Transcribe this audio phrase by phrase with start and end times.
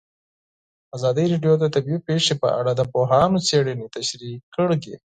[0.97, 4.93] ازادي راډیو د طبیعي پېښې په اړه د پوهانو څېړنې تشریح کړې.